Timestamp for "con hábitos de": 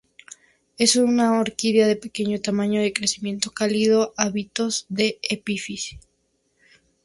4.15-5.19